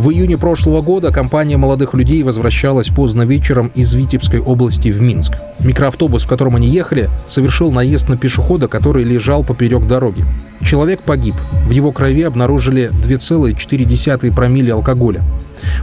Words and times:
В 0.00 0.08
июне 0.08 0.38
прошлого 0.38 0.80
года 0.80 1.12
компания 1.12 1.58
молодых 1.58 1.92
людей 1.92 2.22
возвращалась 2.22 2.88
поздно 2.88 3.20
вечером 3.20 3.70
из 3.74 3.92
Витебской 3.92 4.40
области 4.40 4.88
в 4.88 5.02
Минск. 5.02 5.34
Микроавтобус, 5.58 6.24
в 6.24 6.26
котором 6.26 6.56
они 6.56 6.68
ехали, 6.68 7.10
совершил 7.26 7.70
наезд 7.70 8.08
на 8.08 8.16
пешехода, 8.16 8.66
который 8.66 9.04
лежал 9.04 9.44
поперек 9.44 9.86
дороги. 9.86 10.24
Человек 10.64 11.02
погиб. 11.02 11.34
В 11.66 11.70
его 11.72 11.92
крови 11.92 12.22
обнаружили 12.22 12.90
2,4 13.02 14.34
промилле 14.34 14.72
алкоголя. 14.72 15.22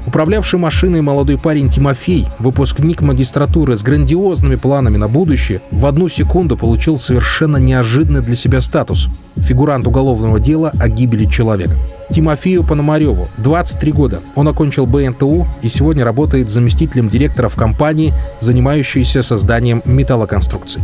Управлявший 0.07 0.57
машиной 0.57 1.01
молодой 1.01 1.37
парень 1.37 1.69
Тимофей, 1.69 2.25
выпускник 2.39 3.01
магистратуры 3.01 3.77
с 3.77 3.83
грандиозными 3.83 4.55
планами 4.55 4.97
на 4.97 5.07
будущее, 5.07 5.61
в 5.69 5.85
одну 5.85 6.09
секунду 6.09 6.57
получил 6.57 6.97
совершенно 6.97 7.57
неожиданный 7.57 8.21
для 8.21 8.35
себя 8.35 8.61
статус– 8.61 9.09
фигурант 9.35 9.85
уголовного 9.85 10.39
дела 10.39 10.71
о 10.79 10.89
гибели 10.89 11.25
человека. 11.25 11.75
Тимофею 12.09 12.63
Пономареву, 12.63 13.27
23 13.37 13.91
года. 13.91 14.21
Он 14.35 14.47
окончил 14.47 14.85
БНТУ 14.85 15.47
и 15.61 15.67
сегодня 15.67 16.03
работает 16.05 16.49
заместителем 16.49 17.09
директора 17.09 17.49
в 17.49 17.55
компании, 17.55 18.13
занимающейся 18.39 19.23
созданием 19.23 19.81
металлоконструкций. 19.85 20.81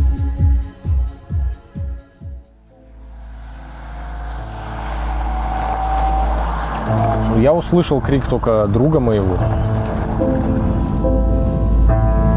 Я 7.38 7.52
услышал 7.52 8.00
крик 8.00 8.26
только 8.26 8.66
друга 8.68 9.00
моего. 9.00 9.36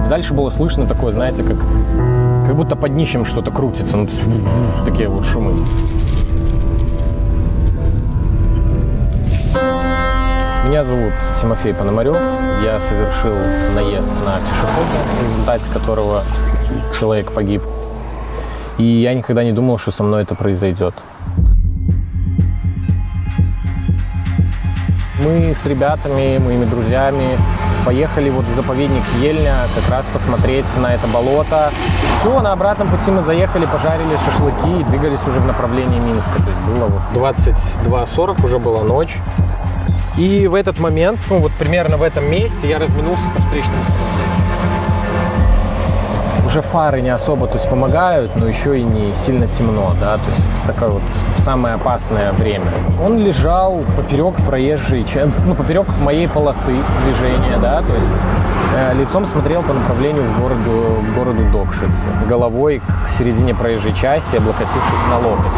Дальше 0.09 0.33
было 0.33 0.49
слышно 0.49 0.85
такое, 0.85 1.11
знаете, 1.11 1.43
как, 1.43 1.57
как 2.45 2.55
будто 2.55 2.75
под 2.75 2.93
днищем 2.93 3.25
что-то 3.25 3.51
крутится. 3.51 3.97
Ну, 3.97 4.07
то 4.07 4.13
есть, 4.13 4.23
такие 4.85 5.09
вот 5.09 5.25
шумы. 5.25 5.53
Меня 10.67 10.83
зовут 10.83 11.13
Тимофей 11.39 11.73
Пономарев. 11.73 12.17
Я 12.61 12.77
совершил 12.81 13.37
наезд 13.73 14.13
на 14.25 14.37
пешехода, 14.41 14.97
в 15.15 15.23
результате 15.23 15.69
которого 15.71 16.25
человек 16.99 17.31
погиб. 17.31 17.61
И 18.77 18.83
я 18.83 19.13
никогда 19.13 19.45
не 19.45 19.53
думал, 19.53 19.77
что 19.77 19.91
со 19.91 20.03
мной 20.03 20.23
это 20.23 20.35
произойдет. 20.35 20.93
Мы 25.23 25.55
с 25.55 25.65
ребятами, 25.65 26.37
моими 26.37 26.65
друзьями 26.65 27.37
поехали 27.85 28.29
вот 28.29 28.43
в 28.43 28.53
заповедник 28.53 29.03
Ельня 29.21 29.69
как 29.73 29.89
раз 29.89 30.05
посмотреть 30.07 30.67
на 30.75 30.93
это 30.93 31.07
болото. 31.07 31.71
Все, 32.19 32.41
на 32.41 32.51
обратном 32.51 32.89
пути 32.89 33.09
мы 33.09 33.21
заехали, 33.21 33.65
пожарили 33.65 34.17
шашлыки 34.17 34.81
и 34.81 34.83
двигались 34.83 35.25
уже 35.29 35.39
в 35.39 35.45
направлении 35.45 35.99
Минска. 35.99 36.35
То 36.43 36.49
есть 36.49 36.59
было 36.59 36.87
вот 36.87 37.01
22.40, 37.13 38.43
уже 38.43 38.59
была 38.59 38.83
ночь. 38.83 39.17
И 40.17 40.47
в 40.47 40.55
этот 40.55 40.79
момент, 40.79 41.19
ну 41.29 41.39
вот 41.39 41.51
примерно 41.53 41.97
в 41.97 42.03
этом 42.03 42.29
месте 42.29 42.67
я 42.67 42.79
разминулся 42.79 43.27
со 43.33 43.41
встречным 43.41 43.79
уже 46.47 46.61
фары 46.61 47.01
не 47.01 47.09
особо 47.09 47.45
то 47.45 47.55
есть, 47.55 47.69
помогают, 47.69 48.35
но 48.35 48.47
еще 48.47 48.79
и 48.79 48.83
не 48.83 49.13
сильно 49.13 49.47
темно, 49.47 49.93
да, 49.99 50.17
то 50.17 50.27
есть 50.27 50.43
такое 50.65 50.89
вот 50.89 51.03
самое 51.37 51.75
опасное 51.75 52.31
время. 52.31 52.65
Он 53.03 53.19
лежал 53.19 53.83
поперек 53.95 54.35
проезжей, 54.45 55.05
ну, 55.45 55.53
поперек 55.53 55.87
моей 56.01 56.27
полосы 56.27 56.73
движения, 57.03 57.57
да, 57.61 57.81
то 57.81 57.93
есть 57.93 58.13
э, 58.75 58.93
лицом 58.95 59.25
смотрел 59.25 59.61
по 59.61 59.73
направлению 59.73 60.23
в 60.23 60.39
городу, 60.39 60.71
в 61.01 61.15
городу 61.15 61.43
Докшиц, 61.51 61.95
головой 62.27 62.81
к 63.05 63.09
середине 63.09 63.53
проезжей 63.53 63.93
части, 63.93 64.37
облокотившись 64.37 65.05
на 65.09 65.19
локоть. 65.19 65.53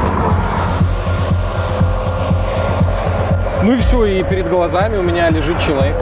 Ну 3.62 3.74
и 3.74 3.78
все, 3.78 4.06
и 4.06 4.24
перед 4.24 4.50
глазами 4.50 4.98
у 4.98 5.02
меня 5.02 5.30
лежит 5.30 5.60
человек. 5.60 5.96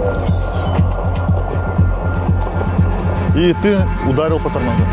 И 3.35 3.55
ты 3.61 3.77
ударил 4.07 4.39
по 4.39 4.49
тормозам? 4.49 4.85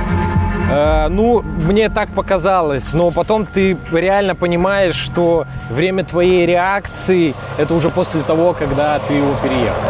Э, 0.71 1.09
ну, 1.09 1.43
мне 1.43 1.89
так 1.91 2.11
показалось, 2.11 2.93
но 2.93 3.11
потом 3.11 3.45
ты 3.45 3.77
реально 3.93 4.35
понимаешь, 4.35 4.95
что 4.95 5.47
время 5.71 6.05
твоей 6.05 6.47
реакции 6.47 7.35
это 7.59 7.75
уже 7.75 7.91
после 7.91 8.23
того, 8.23 8.55
когда 8.55 8.99
ты 8.99 9.15
его 9.15 9.35
переехал. 9.43 9.83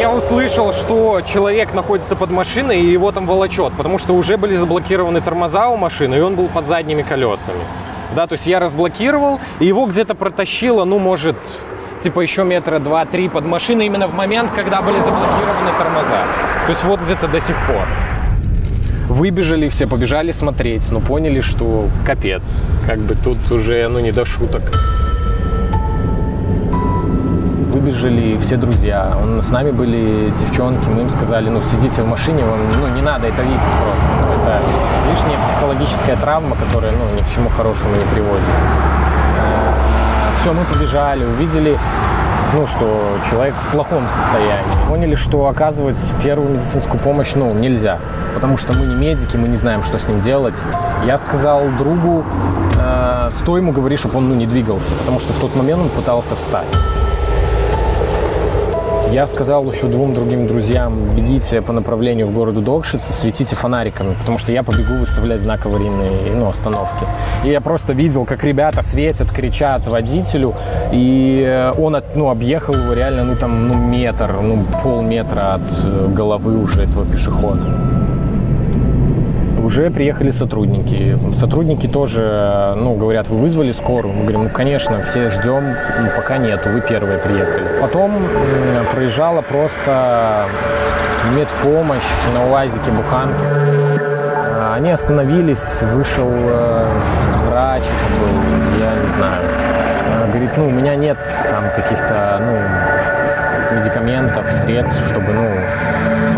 Я 0.00 0.10
услышал, 0.10 0.72
что 0.72 1.20
человек 1.20 1.74
находится 1.74 2.16
под 2.16 2.30
машиной 2.30 2.80
и 2.80 2.90
его 2.90 3.12
там 3.12 3.26
волочет, 3.26 3.74
потому 3.74 3.98
что 3.98 4.14
уже 4.14 4.38
были 4.38 4.56
заблокированы 4.56 5.20
тормоза 5.20 5.68
у 5.68 5.76
машины, 5.76 6.14
и 6.14 6.20
он 6.20 6.36
был 6.36 6.48
под 6.48 6.66
задними 6.66 7.02
колесами. 7.02 7.60
Да, 8.16 8.26
то 8.26 8.32
есть 8.32 8.46
я 8.46 8.58
разблокировал, 8.58 9.40
и 9.58 9.66
его 9.66 9.86
где-то 9.86 10.14
протащило, 10.14 10.84
ну, 10.84 10.98
может, 10.98 11.36
типа 12.00 12.20
еще 12.20 12.44
метра 12.44 12.78
два-три 12.78 13.28
под 13.28 13.44
машиной 13.44 13.86
именно 13.86 14.08
в 14.08 14.14
момент, 14.14 14.50
когда 14.54 14.82
были 14.82 14.98
заблокированы 15.00 15.70
тормоза. 15.78 16.24
То 16.66 16.70
есть 16.70 16.84
вот 16.84 17.00
где-то 17.00 17.28
до 17.28 17.40
сих 17.40 17.56
пор. 17.66 17.86
Выбежали 19.08 19.68
все, 19.68 19.86
побежали 19.86 20.32
смотреть, 20.32 20.90
но 20.90 21.00
поняли, 21.00 21.40
что 21.40 21.88
капец. 22.06 22.56
Как 22.86 22.98
бы 22.98 23.14
тут 23.14 23.38
уже, 23.50 23.88
ну, 23.88 24.00
не 24.00 24.12
до 24.12 24.24
шуток. 24.24 24.62
Выбежали 27.70 28.38
все 28.38 28.56
друзья. 28.56 29.16
Он, 29.20 29.42
с 29.42 29.50
нами 29.50 29.72
были 29.72 30.30
девчонки, 30.30 30.88
мы 30.88 31.02
им 31.02 31.10
сказали, 31.10 31.48
ну, 31.48 31.60
сидите 31.60 32.02
в 32.02 32.08
машине, 32.08 32.44
вам, 32.44 32.58
ну, 32.80 32.94
не 32.94 33.02
надо 33.02 33.26
это 33.26 33.42
видеть 33.42 33.60
просто. 33.82 34.06
Ну, 34.20 34.42
это 34.42 34.60
лишняя 35.10 35.38
психологическая 35.44 36.16
травма, 36.16 36.56
которая, 36.56 36.92
ну, 36.92 37.16
ни 37.16 37.22
к 37.22 37.34
чему 37.34 37.48
хорошему 37.50 37.96
не 37.96 38.04
приводит. 38.04 38.44
Все, 40.38 40.52
мы 40.52 40.64
побежали, 40.64 41.24
увидели 41.24 41.78
ну, 42.52 42.66
что 42.66 43.18
человек 43.28 43.54
в 43.54 43.70
плохом 43.70 44.08
состоянии. 44.08 44.86
Поняли, 44.88 45.14
что 45.14 45.46
оказывать 45.46 46.12
первую 46.22 46.50
медицинскую 46.54 47.00
помощь, 47.00 47.34
ну, 47.34 47.52
нельзя, 47.54 47.98
потому 48.34 48.56
что 48.56 48.76
мы 48.76 48.86
не 48.86 48.94
медики, 48.94 49.36
мы 49.36 49.48
не 49.48 49.56
знаем, 49.56 49.82
что 49.82 49.98
с 49.98 50.08
ним 50.08 50.20
делать. 50.20 50.56
Я 51.06 51.18
сказал 51.18 51.62
другу, 51.78 52.24
э, 52.76 53.28
стой 53.30 53.60
ему, 53.60 53.72
говори, 53.72 53.96
чтобы 53.96 54.18
он, 54.18 54.28
ну, 54.28 54.34
не 54.34 54.46
двигался, 54.46 54.94
потому 54.94 55.20
что 55.20 55.32
в 55.32 55.38
тот 55.38 55.54
момент 55.54 55.82
он 55.82 55.88
пытался 55.90 56.34
встать. 56.34 56.66
Я 59.12 59.26
сказал 59.26 59.68
еще 59.68 59.88
двум 59.88 60.14
другим 60.14 60.46
друзьям, 60.46 61.16
бегите 61.16 61.62
по 61.62 61.72
направлению 61.72 62.28
в 62.28 62.32
городу 62.32 62.60
Докшица, 62.60 63.12
светите 63.12 63.56
фонариками, 63.56 64.14
потому 64.14 64.38
что 64.38 64.52
я 64.52 64.62
побегу 64.62 64.94
выставлять 64.94 65.40
знак 65.40 65.66
аварийной 65.66 66.30
ну, 66.32 66.48
остановки. 66.48 67.04
И 67.44 67.48
я 67.48 67.60
просто 67.60 67.92
видел, 67.92 68.24
как 68.24 68.44
ребята 68.44 68.82
светят, 68.82 69.32
кричат 69.32 69.88
водителю, 69.88 70.54
и 70.92 71.72
он 71.76 71.96
от, 71.96 72.14
ну, 72.14 72.30
объехал 72.30 72.74
его 72.74 72.92
реально 72.92 73.24
ну, 73.24 73.34
там, 73.34 73.66
ну, 73.66 73.74
метр, 73.74 74.32
ну, 74.40 74.64
полметра 74.84 75.54
от 75.54 76.14
головы 76.14 76.62
уже 76.62 76.84
этого 76.84 77.04
пешехода 77.04 77.64
уже 79.70 79.88
приехали 79.88 80.32
сотрудники. 80.32 81.16
Сотрудники 81.32 81.86
тоже, 81.86 82.74
ну, 82.76 82.96
говорят, 82.96 83.28
вы 83.28 83.36
вызвали 83.36 83.70
скорую? 83.70 84.12
Мы 84.12 84.22
говорим, 84.22 84.42
ну, 84.44 84.50
конечно, 84.50 85.00
все 85.02 85.30
ждем, 85.30 85.76
пока 86.16 86.38
нету, 86.38 86.70
вы 86.70 86.80
первые 86.80 87.18
приехали. 87.18 87.80
Потом 87.80 88.20
проезжала 88.90 89.42
просто 89.42 90.48
медпомощь 91.36 92.02
на 92.34 92.50
УАЗике 92.50 92.90
Буханке. 92.90 93.44
А, 93.44 94.74
они 94.74 94.90
остановились, 94.90 95.82
вышел 95.82 96.28
э, 96.28 96.88
врач, 97.46 97.84
был, 98.18 98.80
я 98.80 98.96
не 98.96 99.08
знаю, 99.12 99.44
говорит, 100.32 100.50
ну, 100.56 100.66
у 100.66 100.70
меня 100.70 100.96
нет 100.96 101.18
там 101.48 101.70
каких-то, 101.76 102.40
ну, 102.44 103.76
медикаментов, 103.76 104.50
средств, 104.52 105.06
чтобы, 105.06 105.32
ну, 105.32 105.59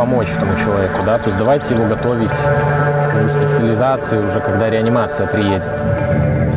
помочь 0.02 0.30
этому 0.36 0.56
человеку, 0.56 1.04
да, 1.06 1.16
то 1.16 1.26
есть 1.26 1.38
давайте 1.38 1.74
его 1.74 1.84
готовить 1.86 2.34
к 2.34 3.22
госпитализации 3.22 4.18
уже, 4.18 4.40
когда 4.40 4.68
реанимация 4.68 5.28
приедет. 5.28 5.70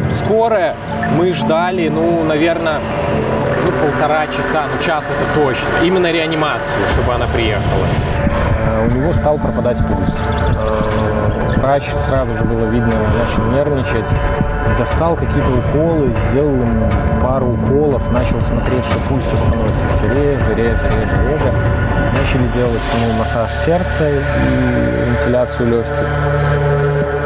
Скорая 0.09 0.75
мы 1.15 1.31
ждали, 1.31 1.87
ну, 1.89 2.23
наверное, 2.23 2.79
ну, 3.63 3.71
полтора 3.87 4.25
часа, 4.25 4.63
ну, 4.73 4.83
час 4.83 5.03
это 5.03 5.39
точно, 5.39 5.69
именно 5.83 6.11
реанимацию, 6.11 6.87
чтобы 6.91 7.13
она 7.13 7.27
приехала. 7.27 7.85
Э, 8.65 8.87
у 8.87 8.91
него 8.95 9.13
стал 9.13 9.37
пропадать 9.37 9.77
пульс. 9.77 10.17
Э, 10.25 11.53
врач 11.57 11.83
сразу 11.93 12.31
же 12.31 12.45
было 12.45 12.65
видно, 12.65 12.95
начал 13.19 13.43
нервничать. 13.51 14.09
Достал 14.77 15.15
какие-то 15.15 15.51
уколы, 15.51 16.11
сделал 16.11 16.53
ему 16.53 16.89
пару 17.21 17.53
уколов, 17.53 18.11
начал 18.11 18.41
смотреть, 18.41 18.83
что 18.83 18.99
пульс 19.07 19.23
все 19.25 19.37
становится 19.37 19.83
все 19.97 20.07
реже, 20.07 20.53
реже, 20.53 20.83
реже, 20.83 21.27
реже. 21.29 21.53
Начали 22.13 22.47
делать 22.49 22.83
ему 22.93 23.13
массаж 23.19 23.51
сердца 23.53 24.09
и 24.09 25.09
вентиляцию 25.09 25.69
легких. 25.69 26.07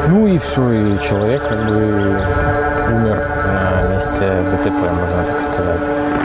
Ну 0.08 0.28
и 0.28 0.38
все, 0.38 0.72
и 0.72 1.00
человек 1.00 1.48
как 1.48 1.66
бы 1.66 1.76
умер 1.76 3.22
на 3.46 3.94
месте 3.94 4.26
ДТП, 4.52 4.80
можно 4.92 5.24
так 5.24 5.42
сказать. 5.42 6.19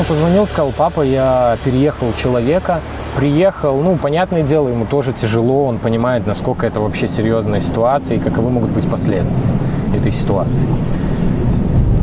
Ему 0.00 0.08
позвонил, 0.08 0.46
сказал, 0.46 0.72
папа, 0.76 1.02
я 1.02 1.58
переехал 1.64 2.12
человека, 2.14 2.80
Приехал, 3.16 3.82
ну, 3.82 3.96
понятное 3.96 4.42
дело, 4.42 4.68
ему 4.68 4.86
тоже 4.86 5.12
тяжело, 5.12 5.66
он 5.66 5.78
понимает, 5.78 6.28
насколько 6.28 6.64
это 6.64 6.80
вообще 6.80 7.08
серьезная 7.08 7.60
ситуация 7.60 8.18
и 8.18 8.20
каковы 8.20 8.50
могут 8.50 8.70
быть 8.70 8.88
последствия 8.88 9.44
этой 9.94 10.12
ситуации. 10.12 10.66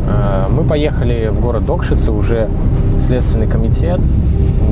Э, 0.06 0.48
мы 0.50 0.64
поехали 0.64 1.28
в 1.28 1.40
город 1.40 1.64
Докшицы, 1.64 2.12
уже 2.12 2.50
следственный 2.98 3.48
комитет, 3.48 4.00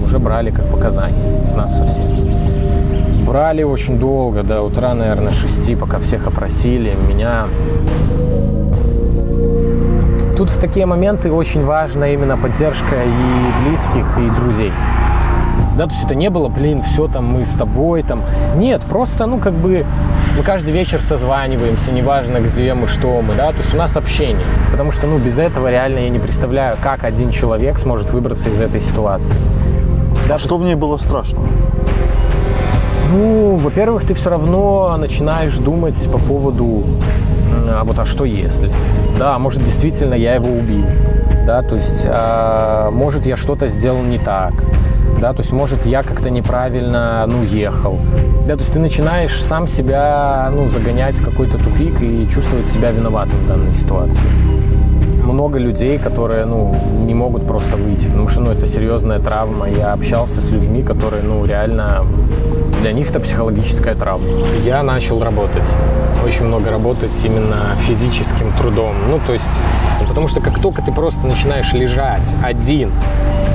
уже 0.04 0.18
брали 0.18 0.50
как 0.50 0.66
показания 0.66 1.46
с 1.46 1.54
нас 1.54 1.78
со 1.78 1.86
всеми. 1.86 3.24
Брали 3.24 3.62
очень 3.62 3.98
долго, 3.98 4.42
до 4.42 4.60
утра, 4.60 4.94
наверное, 4.94 5.32
6, 5.32 5.78
пока 5.78 5.98
всех 5.98 6.26
опросили. 6.26 6.94
Меня 7.08 7.46
Тут 10.36 10.50
в 10.50 10.60
такие 10.60 10.84
моменты 10.84 11.32
очень 11.32 11.64
важна 11.64 12.08
именно 12.08 12.36
поддержка 12.36 12.96
и 13.04 13.68
близких, 13.68 14.18
и 14.18 14.28
друзей. 14.38 14.70
Да, 15.78 15.86
то 15.86 15.92
есть 15.92 16.04
это 16.04 16.14
не 16.14 16.28
было, 16.28 16.48
блин, 16.48 16.82
все 16.82 17.08
там 17.08 17.24
мы 17.26 17.46
с 17.46 17.52
тобой 17.54 18.02
там. 18.02 18.22
Нет, 18.56 18.82
просто, 18.82 19.24
ну, 19.24 19.38
как 19.38 19.54
бы 19.54 19.86
мы 20.36 20.42
каждый 20.42 20.72
вечер 20.72 21.00
созваниваемся, 21.00 21.90
неважно 21.90 22.40
где 22.40 22.74
мы, 22.74 22.86
что 22.86 23.22
мы, 23.22 23.34
да, 23.34 23.50
то 23.52 23.58
есть 23.58 23.72
у 23.72 23.78
нас 23.78 23.96
общение. 23.96 24.44
Потому 24.70 24.92
что, 24.92 25.06
ну, 25.06 25.16
без 25.16 25.38
этого 25.38 25.70
реально 25.70 26.00
я 26.00 26.10
не 26.10 26.18
представляю, 26.18 26.76
как 26.82 27.04
один 27.04 27.30
человек 27.30 27.78
сможет 27.78 28.10
выбраться 28.10 28.50
из 28.50 28.60
этой 28.60 28.82
ситуации. 28.82 29.34
Да, 30.28 30.34
а 30.34 30.38
что 30.38 30.58
в 30.58 30.64
ней 30.64 30.74
было 30.74 30.98
страшного? 30.98 31.46
Ну, 33.10 33.56
во-первых, 33.56 34.04
ты 34.04 34.12
все 34.12 34.30
равно 34.30 34.96
начинаешь 34.98 35.56
думать 35.56 36.10
по 36.10 36.18
поводу, 36.18 36.84
а 37.68 37.84
вот 37.84 37.98
а 37.98 38.06
что 38.06 38.24
если? 38.24 38.70
Да, 39.18 39.38
может, 39.38 39.62
действительно 39.62 40.14
я 40.14 40.34
его 40.34 40.50
убил. 40.50 40.84
Да, 41.46 41.62
то 41.62 41.76
есть, 41.76 42.06
а, 42.08 42.90
может, 42.90 43.26
я 43.26 43.36
что-то 43.36 43.68
сделал 43.68 44.02
не 44.02 44.18
так. 44.18 44.52
Да, 45.20 45.32
то 45.32 45.40
есть, 45.40 45.52
может, 45.52 45.86
я 45.86 46.02
как-то 46.02 46.28
неправильно, 46.28 47.24
ну, 47.26 47.42
ехал. 47.42 47.98
Да, 48.46 48.54
то 48.54 48.60
есть 48.60 48.72
ты 48.72 48.78
начинаешь 48.78 49.42
сам 49.42 49.66
себя, 49.66 50.50
ну, 50.52 50.68
загонять 50.68 51.14
в 51.14 51.24
какой-то 51.24 51.58
тупик 51.58 52.02
и 52.02 52.28
чувствовать 52.28 52.66
себя 52.66 52.90
виноватым 52.90 53.38
в 53.40 53.46
данной 53.46 53.72
ситуации 53.72 54.26
много 55.26 55.58
людей, 55.58 55.98
которые, 55.98 56.46
ну, 56.46 56.74
не 57.04 57.14
могут 57.14 57.46
просто 57.46 57.76
выйти, 57.76 58.08
потому 58.08 58.28
что, 58.28 58.40
ну, 58.40 58.52
это 58.52 58.66
серьезная 58.66 59.18
травма. 59.18 59.68
Я 59.68 59.92
общался 59.92 60.40
с 60.40 60.50
людьми, 60.50 60.82
которые, 60.82 61.22
ну, 61.22 61.44
реально 61.44 62.06
для 62.86 62.92
них 62.92 63.10
это 63.10 63.18
психологическая 63.18 63.96
травма. 63.96 64.28
Я 64.64 64.80
начал 64.84 65.20
работать, 65.20 65.66
очень 66.24 66.44
много 66.44 66.70
работать 66.70 67.12
именно 67.24 67.74
физическим 67.80 68.52
трудом. 68.52 68.94
Ну, 69.10 69.18
то 69.26 69.32
есть, 69.32 69.60
потому 70.06 70.28
что 70.28 70.40
как 70.40 70.60
только 70.60 70.82
ты 70.82 70.92
просто 70.92 71.26
начинаешь 71.26 71.72
лежать 71.72 72.32
один 72.44 72.92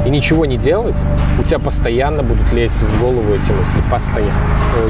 и 0.06 0.10
ничего 0.10 0.46
не 0.46 0.58
делать, 0.58 0.98
у 1.40 1.44
тебя 1.44 1.60
постоянно 1.60 2.24
будут 2.24 2.52
лезть 2.52 2.84
в 2.84 3.00
голову 3.00 3.34
эти 3.34 3.54
мысли, 3.54 3.78
постоянно. 3.90 4.34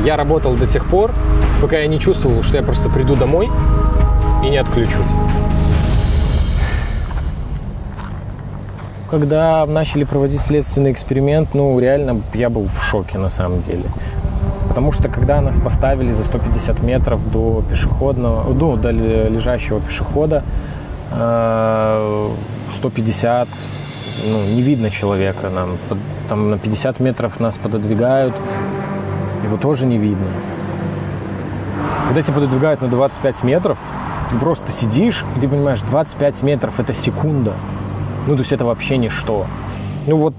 Я 0.03 0.15
работал 0.15 0.55
до 0.55 0.65
тех 0.65 0.88
пор, 0.88 1.11
пока 1.61 1.77
я 1.77 1.85
не 1.85 1.99
чувствовал, 1.99 2.41
что 2.41 2.57
я 2.57 2.63
просто 2.63 2.89
приду 2.89 3.13
домой 3.13 3.47
и 4.43 4.49
не 4.49 4.57
отключусь. 4.57 5.11
Когда 9.11 9.67
начали 9.67 10.03
проводить 10.03 10.39
следственный 10.39 10.91
эксперимент, 10.91 11.49
ну, 11.53 11.77
реально 11.77 12.21
я 12.33 12.49
был 12.49 12.63
в 12.63 12.81
шоке 12.81 13.19
на 13.19 13.29
самом 13.29 13.59
деле. 13.59 13.83
Потому 14.71 14.91
что 14.94 15.09
когда 15.09 15.41
нас 15.41 15.59
поставили 15.59 16.13
за 16.13 16.23
150 16.23 16.81
метров 16.81 17.29
до 17.29 17.62
пешеходного, 17.69 18.53
ну, 18.53 18.77
до 18.77 18.91
лежащего 18.91 19.81
пешехода, 19.81 20.45
150, 21.12 23.50
э, 23.50 23.51
ну, 24.29 24.45
не 24.56 24.62
видно 24.62 24.89
человека 24.89 25.50
нам. 25.50 25.71
Там 26.29 26.51
на 26.51 26.57
50 26.57 27.01
метров 27.01 27.41
нас 27.41 27.57
пододвигают, 27.57 28.33
его 29.44 29.57
тоже 29.57 29.85
не 29.85 29.97
видно. 29.97 30.29
Когда 32.07 32.21
тебя 32.21 32.35
пододвигают 32.35 32.81
на 32.81 32.88
25 32.88 33.44
метров, 33.44 33.77
ты 34.29 34.38
просто 34.38 34.71
сидишь, 34.71 35.25
и 35.35 35.41
ты 35.41 35.50
понимаешь, 35.50 35.81
25 35.81 36.44
метров– 36.44 36.79
это 36.81 36.94
секунда. 36.94 37.56
Ну, 38.25 38.35
то 38.35 38.39
есть 38.39 38.53
это 38.53 38.63
вообще 38.63 38.95
ничто. 38.95 39.47
Ну 40.07 40.15
вот 40.15 40.33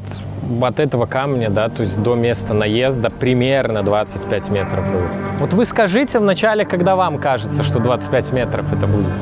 от 0.63 0.81
этого 0.81 1.07
камня, 1.07 1.51
да, 1.51 1.69
то 1.69 1.83
есть 1.83 2.03
до 2.03 2.15
места 2.15 2.55
наезда 2.55 3.11
примерно 3.11 3.83
25 3.83 4.49
метров 4.51 4.91
было. 4.91 5.07
Вот 5.39 5.53
вы 5.55 5.65
скажите 5.65 6.19
вначале, 6.19 6.65
когда 6.65 6.97
вам 6.97 7.19
кажется, 7.19 7.63
что 7.63 7.79
25 7.79 8.33
метров 8.33 8.73
это 8.73 8.87
будет. 8.87 9.13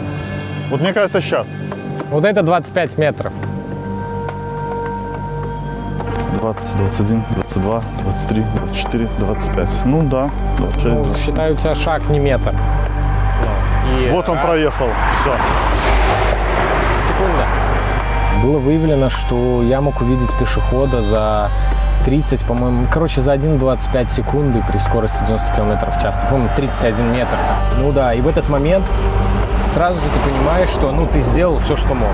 Вот 0.70 0.80
мне 0.80 0.92
кажется 0.92 1.20
сейчас. 1.20 1.46
Вот 2.10 2.24
это 2.24 2.42
25 2.42 2.98
метров. 2.98 3.32
20, 6.40 6.76
21, 6.76 7.24
22, 7.34 7.82
23, 8.02 8.44
24, 8.56 9.08
25. 9.18 9.68
Ну 9.84 10.02
да, 10.08 10.30
26, 10.58 10.84
ну, 10.86 11.02
27. 11.04 11.26
Считаю, 11.26 11.54
у 11.54 11.56
тебя 11.56 11.74
шаг 11.74 12.08
не 12.08 12.18
метр. 12.18 12.54
И 13.98 14.10
вот 14.10 14.28
он 14.28 14.36
раз. 14.36 14.46
проехал. 14.46 14.86
Все. 15.20 15.34
Секунда. 17.06 17.44
Было 18.42 18.58
выявлено, 18.58 19.10
что 19.10 19.62
я 19.62 19.80
мог 19.80 20.00
увидеть 20.00 20.30
пешехода 20.38 21.02
за 21.02 21.50
30, 22.04 22.44
по-моему, 22.44 22.86
короче, 22.90 23.20
за 23.20 23.34
1,25 23.34 24.08
секунды 24.08 24.64
при 24.66 24.78
скорости 24.78 25.22
90 25.26 25.52
км 25.54 25.90
в 25.90 26.02
час. 26.02 26.18
По-моему, 26.28 26.48
31 26.56 27.12
метр. 27.12 27.36
Ну 27.78 27.92
да, 27.92 28.14
и 28.14 28.20
в 28.20 28.28
этот 28.28 28.48
момент 28.48 28.84
сразу 29.66 30.00
же 30.00 30.06
ты 30.06 30.30
понимаешь, 30.30 30.68
что 30.68 30.90
ну 30.90 31.06
ты 31.06 31.20
сделал 31.20 31.58
все, 31.58 31.76
что 31.76 31.94
мог. 31.94 32.12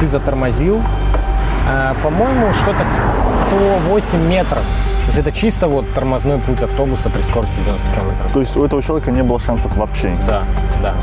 Ты 0.00 0.06
затормозил, 0.06 0.82
а, 1.68 1.94
по-моему, 2.02 2.52
что-то 2.52 2.84
108 3.48 4.18
метров. 4.26 4.62
То 4.62 5.06
есть 5.08 5.18
это 5.18 5.32
чисто 5.32 5.68
вот 5.68 5.92
тормозной 5.94 6.38
путь 6.38 6.62
автобуса 6.62 7.10
при 7.10 7.22
скорости 7.22 7.60
90 7.60 7.86
км. 7.92 8.32
То 8.32 8.40
есть 8.40 8.56
у 8.56 8.64
этого 8.64 8.82
человека 8.82 9.10
не 9.10 9.22
было 9.22 9.38
шансов 9.38 9.76
вообще? 9.76 10.16
Да, 10.26 10.44
да. 10.82 10.94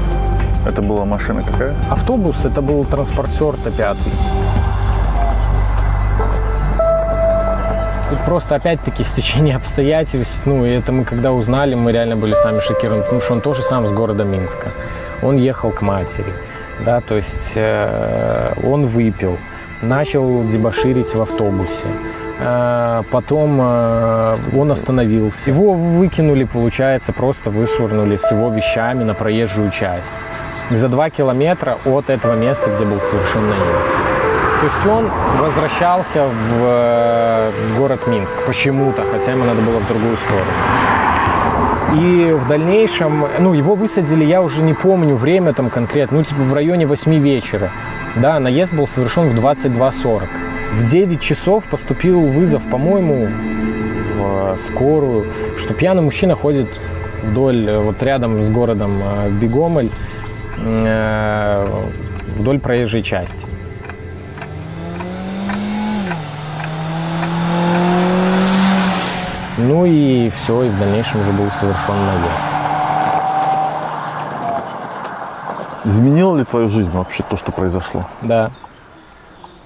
Это 0.66 0.82
была 0.82 1.06
машина 1.06 1.44
какая? 1.44 1.74
Автобус, 1.90 2.46
это 2.46 2.62
был 2.62 2.86
транспортер 2.86 3.56
Т-5. 3.56 3.98
Тут 8.12 8.20
просто 8.26 8.56
опять-таки 8.56 9.04
стечение 9.04 9.56
обстоятельств. 9.56 10.42
Ну, 10.46 10.66
и 10.66 10.70
это 10.70 10.92
мы 10.92 11.04
когда 11.04 11.32
узнали, 11.32 11.74
мы 11.76 11.92
реально 11.92 12.16
были 12.16 12.36
сами 12.36 12.60
шокированы, 12.60 13.04
потому 13.04 13.22
что 13.22 13.34
он 13.34 13.42
тоже 13.42 13.64
сам 13.64 13.88
с 13.88 13.92
города 13.92 14.24
Минска. 14.24 14.68
Он 15.24 15.36
ехал 15.36 15.72
к 15.72 15.82
матери, 15.82 16.34
да, 16.86 17.02
то 17.02 17.16
есть 17.16 17.54
э, 17.56 18.54
он 18.64 18.86
выпил, 18.86 19.38
начал 19.82 20.44
дебоширить 20.44 21.14
в 21.14 21.22
автобусе. 21.22 21.88
Э, 22.40 23.04
потом 23.12 23.60
э, 23.62 24.38
он 24.58 24.72
остановился. 24.72 25.50
Его 25.50 25.74
выкинули, 25.74 26.44
получается, 26.44 27.14
просто 27.14 27.50
вышвырнули 27.50 28.18
с 28.18 28.32
его 28.32 28.50
вещами 28.50 29.04
на 29.04 29.14
проезжую 29.14 29.72
часть 29.72 30.12
за 30.76 30.88
два 30.88 31.10
километра 31.10 31.78
от 31.86 32.10
этого 32.10 32.34
места, 32.34 32.70
где 32.72 32.86
был 32.86 33.00
совершен 33.02 33.50
наезд. 33.50 33.90
То 34.62 34.66
есть 34.66 34.86
он 34.86 35.10
возвращался 35.40 36.26
в 36.26 36.62
э, 36.62 37.52
город 37.78 38.06
Минск 38.06 38.38
почему-то, 38.46 39.04
хотя 39.04 39.32
ему 39.32 39.44
надо 39.44 39.62
было 39.62 39.80
в 39.80 39.88
другую 39.88 40.16
сторону. 40.18 40.46
И 41.96 42.32
в 42.32 42.48
дальнейшем, 42.48 43.28
ну, 43.40 43.54
его 43.54 43.76
высадили, 43.76 44.24
я 44.24 44.42
уже 44.42 44.64
не 44.64 44.74
помню 44.74 45.16
время 45.16 45.54
там 45.54 45.70
конкретно, 45.70 46.20
ну, 46.20 46.24
типа 46.24 46.42
в 46.42 46.54
районе 46.54 46.86
8 46.86 47.20
вечера. 47.20 47.72
Да, 48.16 48.40
наезд 48.40 48.74
был 48.74 48.88
совершен 48.88 49.30
в 49.30 49.34
22.40. 49.34 50.28
В 50.74 50.84
9 50.84 51.20
часов 51.20 51.66
поступил 51.66 52.22
вызов, 52.22 52.64
по-моему, 52.70 53.28
в 54.16 54.58
скорую, 54.58 55.26
что 55.58 55.74
пьяный 55.74 56.04
мужчина 56.04 56.36
ходит 56.36 56.68
вдоль, 57.24 57.68
э, 57.68 57.80
вот 57.80 58.02
рядом 58.04 58.42
с 58.42 58.50
городом 58.50 59.02
э, 59.04 59.30
Бегомоль, 59.32 59.90
Э, 59.90 60.21
вдоль 62.38 62.60
проезжей 62.60 63.04
части. 63.04 63.48
Ну 69.58 69.86
и 69.86 70.30
все, 70.30 70.64
и 70.64 70.70
в 70.70 70.80
дальнейшем 70.80 71.22
уже 71.22 71.32
был 71.34 71.50
совершен 71.52 71.96
наезд. 72.06 72.62
Изменило 75.86 76.38
ли 76.38 76.44
твою 76.44 76.70
жизнь 76.70 76.92
вообще 76.92 77.24
то, 77.30 77.38
что 77.38 77.52
произошло? 77.52 78.08
Да. 78.22 78.52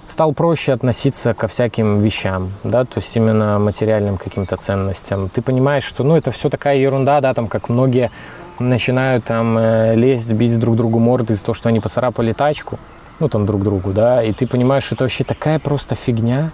Стал 0.07 0.33
проще 0.33 0.73
относиться 0.73 1.33
ко 1.33 1.47
всяким 1.47 1.99
вещам, 1.99 2.53
да, 2.63 2.85
то 2.85 2.99
есть 2.99 3.15
именно 3.17 3.57
материальным 3.59 4.17
каким-то 4.17 4.55
ценностям. 4.55 5.29
Ты 5.29 5.41
понимаешь, 5.41 5.83
что, 5.83 6.03
ну, 6.03 6.15
это 6.15 6.31
все 6.31 6.49
такая 6.49 6.77
ерунда, 6.77 7.21
да, 7.21 7.33
там, 7.33 7.47
как 7.47 7.69
многие 7.69 8.11
начинают 8.59 9.25
там 9.25 9.57
э, 9.57 9.95
лезть, 9.95 10.31
бить 10.33 10.57
друг 10.59 10.75
другу 10.75 10.99
морды 10.99 11.33
из-за 11.33 11.45
того, 11.45 11.53
что 11.53 11.69
они 11.69 11.79
поцарапали 11.79 12.33
тачку, 12.33 12.79
ну 13.19 13.29
там 13.29 13.45
друг 13.45 13.63
другу, 13.63 13.91
да, 13.91 14.23
и 14.23 14.31
ты 14.33 14.47
понимаешь, 14.47 14.83
что 14.83 14.95
это 14.95 15.03
вообще 15.05 15.23
такая 15.23 15.59
просто 15.59 15.95
фигня. 15.95 16.51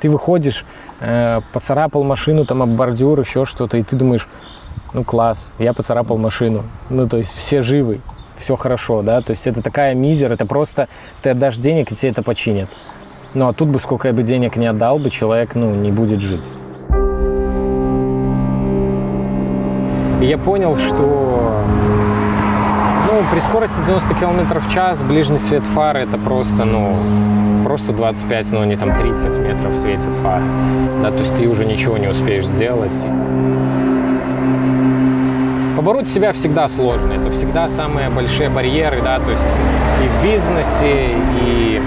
Ты 0.00 0.10
выходишь, 0.10 0.64
э, 1.00 1.40
поцарапал 1.52 2.04
машину 2.04 2.44
там 2.44 2.62
об 2.62 2.70
бордюр, 2.70 3.18
еще 3.20 3.44
что-то, 3.44 3.76
и 3.76 3.82
ты 3.82 3.96
думаешь, 3.96 4.28
ну 4.92 5.04
класс, 5.04 5.52
я 5.58 5.72
поцарапал 5.72 6.18
машину, 6.18 6.64
ну 6.90 7.08
то 7.08 7.16
есть 7.16 7.34
все 7.34 7.62
живы, 7.62 8.00
все 8.36 8.56
хорошо, 8.56 9.02
да, 9.02 9.20
то 9.20 9.32
есть 9.32 9.46
это 9.46 9.62
такая 9.62 9.94
мизер, 9.94 10.32
это 10.32 10.46
просто 10.46 10.88
ты 11.22 11.30
отдашь 11.30 11.56
денег, 11.56 11.90
и 11.92 11.94
тебе 11.94 12.10
это 12.10 12.22
починят. 12.22 12.68
Ну 13.34 13.48
а 13.48 13.52
тут 13.52 13.68
бы 13.68 13.78
сколько 13.78 14.08
я 14.08 14.14
бы 14.14 14.22
денег 14.22 14.56
не 14.56 14.66
отдал 14.66 14.98
бы, 14.98 15.10
человек, 15.10 15.54
ну, 15.54 15.74
не 15.74 15.90
будет 15.90 16.20
жить. 16.20 16.44
Я 20.26 20.38
понял, 20.38 20.76
что 20.76 21.62
ну, 23.06 23.22
при 23.30 23.38
скорости 23.38 23.76
90 23.86 24.12
км 24.14 24.58
в 24.58 24.74
час 24.74 25.00
ближний 25.04 25.38
свет 25.38 25.62
фары 25.62 26.00
это 26.00 26.18
просто, 26.18 26.64
ну, 26.64 26.96
просто 27.62 27.92
25, 27.92 28.50
но 28.50 28.64
не 28.64 28.74
там 28.74 28.98
30 28.98 29.38
метров 29.38 29.76
светит 29.76 30.12
фары. 30.24 30.42
Да, 31.00 31.12
то 31.12 31.18
есть 31.20 31.36
ты 31.36 31.46
уже 31.46 31.64
ничего 31.64 31.96
не 31.96 32.08
успеешь 32.08 32.44
сделать. 32.44 33.06
Побороть 35.76 36.08
себя 36.08 36.32
всегда 36.32 36.66
сложно. 36.66 37.12
Это 37.12 37.30
всегда 37.30 37.68
самые 37.68 38.10
большие 38.10 38.48
барьеры, 38.48 39.02
да, 39.02 39.20
то 39.20 39.30
есть 39.30 39.44
и 40.02 40.08
в 40.08 40.24
бизнесе, 40.24 41.10
и 41.40 41.80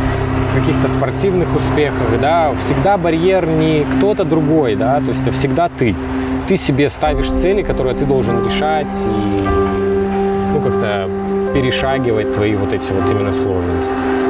в 0.49 0.59
каких-то 0.61 0.87
спортивных 0.87 1.53
успехах, 1.53 2.07
да, 2.21 2.53
всегда 2.61 2.95
барьер 2.95 3.45
не 3.45 3.85
кто-то 3.97 4.23
другой, 4.23 4.77
да, 4.77 5.01
то 5.01 5.09
есть 5.09 5.23
это 5.23 5.33
всегда 5.33 5.67
ты. 5.67 5.93
Ты 6.49 6.57
себе 6.57 6.89
ставишь 6.89 7.29
цели, 7.29 7.61
которые 7.61 7.95
ты 7.95 8.05
должен 8.05 8.43
решать 8.43 8.91
и 9.05 9.47
ну, 10.51 10.59
как-то 10.63 11.07
перешагивать 11.53 12.33
твои 12.33 12.55
вот 12.55 12.73
эти 12.73 12.91
вот 12.91 13.07
именно 13.11 13.31
сложности. 13.31 14.28